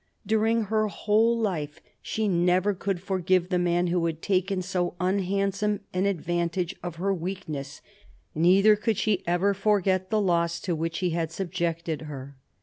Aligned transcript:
During 0.25 0.63
her 0.63 0.87
whole 0.87 1.37
life 1.37 1.79
she 2.01 2.27
never 2.27 2.73
could 2.73 2.99
forgive 3.03 3.49
the 3.49 3.59
man 3.59 3.85
who 3.85 4.03
had 4.07 4.19
taken 4.19 4.63
so 4.63 4.95
unhandsome 4.99 5.81
an 5.93 6.07
advantage 6.07 6.75
of 6.81 6.95
her 6.95 7.13
weakness, 7.13 7.83
neither 8.33 8.75
could 8.75 8.97
she 8.97 9.21
ever 9.27 9.53
forget 9.53 10.09
the 10.09 10.19
loss 10.19 10.59
to 10.61 10.73
which 10.75 10.97
he 11.05 11.11
had 11.11 11.31
subjected 11.31 12.01
her. 12.01 12.35